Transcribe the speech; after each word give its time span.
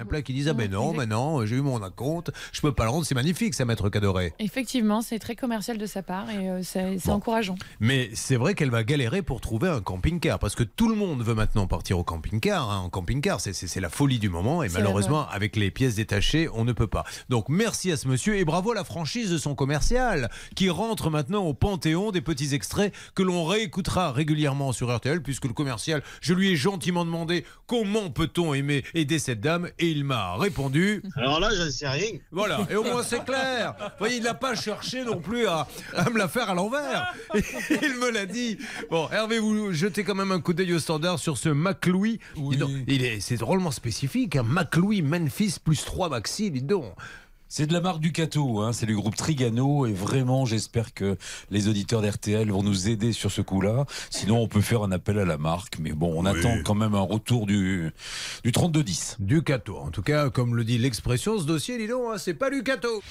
en 0.00 0.02
a 0.02 0.06
plein 0.06 0.22
qui 0.22 0.32
disent 0.32 0.48
Ah 0.48 0.52
ben 0.54 0.70
non, 0.70 0.92
ben 0.94 1.06
non, 1.08 1.44
j'ai 1.46 1.56
eu 1.56 1.60
mon 1.60 1.78
compte, 1.90 2.30
je 2.52 2.60
peux 2.60 2.72
pas 2.72 2.84
le 2.84 2.90
rendre. 2.90 3.04
C'est 3.06 3.14
magnifique, 3.14 3.54
ça, 3.54 3.64
maître 3.64 3.88
Cadoré. 3.88 4.32
Effectivement, 4.38 5.02
c'est 5.02 5.18
très 5.18 5.34
commercial 5.36 5.78
de 5.78 5.86
sa 5.86 6.02
part 6.02 6.30
et 6.30 6.48
euh, 6.50 6.60
c'est 6.62 7.10
encourageant. 7.10 7.56
Mais 7.80 8.10
c'est 8.14 8.36
vrai 8.36 8.54
qu'elle 8.54 8.70
va 8.70 8.84
galérer 8.84 9.22
pour 9.22 9.40
trouver 9.40 9.68
un 9.68 9.80
camping-car 9.80 10.38
parce 10.38 10.54
que 10.54 10.62
tout 10.62 10.88
le 10.88 10.94
monde 10.94 11.22
veut 11.22 11.34
maintenant 11.34 11.66
partir 11.66 11.98
au 11.98 12.04
camping-car. 12.04 12.70
hein. 12.70 12.78
En 12.84 12.88
camping-car, 12.90 13.40
c'est- 13.40 13.80
la 13.80 13.88
folie 13.88 14.18
du 14.18 14.28
moment 14.28 14.62
et 14.62 14.68
malheureusement, 14.68 15.22
vrai. 15.24 15.34
avec 15.36 15.56
les 15.56 15.70
pièces 15.70 15.94
détachées, 15.94 16.48
on 16.52 16.64
ne 16.64 16.72
peut 16.72 16.86
pas. 16.86 17.04
Donc 17.30 17.48
merci 17.48 17.90
à 17.90 17.96
ce 17.96 18.08
monsieur 18.08 18.36
et 18.36 18.44
bravo 18.44 18.72
à 18.72 18.74
la 18.74 18.84
franchise 18.84 19.30
de 19.30 19.38
son 19.38 19.54
commercial 19.54 20.28
qui 20.54 20.68
rentre 20.68 21.08
maintenant 21.08 21.44
au 21.44 21.54
panthéon 21.54 22.10
des 22.10 22.20
petits 22.20 22.54
extraits 22.54 22.92
que 23.14 23.22
l'on 23.22 23.44
réécoutera 23.46 24.12
régulièrement 24.12 24.72
sur 24.72 24.94
RTL 24.94 25.22
puisque 25.22 25.46
le 25.46 25.52
commercial, 25.54 26.02
je 26.20 26.34
lui 26.34 26.50
ai 26.50 26.56
gentiment 26.56 27.04
demandé 27.06 27.44
comment 27.66 28.10
peut-on 28.10 28.52
aimer 28.54 28.84
aider 28.94 29.18
cette 29.18 29.40
dame 29.40 29.68
et 29.78 29.89
il 29.90 30.04
m'a 30.04 30.36
répondu. 30.36 31.02
Alors 31.16 31.40
là, 31.40 31.50
j'en 31.54 31.70
sais 31.70 31.88
rien. 31.88 32.18
Voilà, 32.30 32.60
et 32.70 32.76
au 32.76 32.84
moins 32.84 33.02
c'est 33.02 33.24
clair. 33.24 33.74
Vous 33.78 33.86
voyez, 33.98 34.16
il 34.16 34.22
n'a 34.22 34.34
pas 34.34 34.54
cherché 34.54 35.04
non 35.04 35.20
plus 35.20 35.46
à, 35.46 35.66
à 35.94 36.08
me 36.10 36.18
la 36.18 36.28
faire 36.28 36.50
à 36.50 36.54
l'envers. 36.54 37.14
Il 37.82 37.96
me 37.98 38.10
l'a 38.10 38.26
dit. 38.26 38.58
Bon, 38.90 39.08
Hervé, 39.10 39.38
vous 39.38 39.72
jetez 39.72 40.04
quand 40.04 40.14
même 40.14 40.32
un 40.32 40.40
coup 40.40 40.52
d'œil 40.52 40.74
au 40.74 40.78
standard 40.78 41.18
sur 41.18 41.36
ce 41.38 41.48
McLouis. 41.48 42.18
Dis 42.36 42.56
donc, 42.56 42.70
Il 42.86 43.04
est, 43.04 43.20
c'est 43.20 43.36
drôlement 43.36 43.70
spécifique. 43.70 44.36
Un 44.36 44.42
McLouis 44.42 45.02
Memphis 45.02 45.56
plus 45.62 45.84
3 45.84 46.08
maxi, 46.08 46.50
dis 46.50 46.62
donc. 46.62 46.92
C'est 47.52 47.66
de 47.66 47.72
la 47.72 47.80
marque 47.80 47.98
Ducato, 47.98 48.60
hein, 48.60 48.72
c'est 48.72 48.86
le 48.86 48.94
groupe 48.94 49.16
Trigano 49.16 49.84
et 49.84 49.92
vraiment 49.92 50.46
j'espère 50.46 50.94
que 50.94 51.16
les 51.50 51.66
auditeurs 51.66 52.00
d'RTL 52.00 52.48
vont 52.48 52.62
nous 52.62 52.88
aider 52.88 53.12
sur 53.12 53.32
ce 53.32 53.42
coup-là. 53.42 53.86
Sinon 54.08 54.38
on 54.38 54.46
peut 54.46 54.60
faire 54.60 54.84
un 54.84 54.92
appel 54.92 55.18
à 55.18 55.24
la 55.24 55.36
marque, 55.36 55.80
mais 55.80 55.90
bon 55.90 56.12
on 56.16 56.26
attend 56.26 56.58
quand 56.64 56.76
même 56.76 56.94
un 56.94 57.00
retour 57.00 57.46
du, 57.46 57.90
du 58.44 58.52
3210. 58.52 59.16
Ducato, 59.18 59.78
en 59.78 59.90
tout 59.90 60.02
cas, 60.02 60.30
comme 60.30 60.54
le 60.54 60.62
dit 60.62 60.78
l'expression, 60.78 61.40
ce 61.40 61.44
dossier, 61.44 61.76
dis 61.76 61.88
donc, 61.88 62.02
hein, 62.12 62.18
c'est 62.18 62.34
pas 62.34 62.50
Ducato. 62.50 63.02